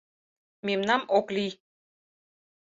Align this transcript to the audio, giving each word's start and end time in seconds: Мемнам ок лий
Мемнам 0.65 1.01
ок 1.17 1.27
лий 1.35 1.51